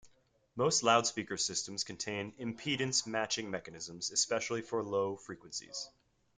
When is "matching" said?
3.05-3.51